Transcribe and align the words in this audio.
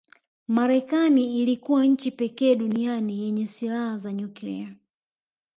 Marekani 0.47 1.41
ilikuwa 1.41 1.85
nchi 1.85 2.11
pekee 2.11 2.55
duniani 2.55 3.19
yenye 3.23 3.47
silaha 3.47 3.97
za 3.97 4.13
nyuklia 4.13 4.75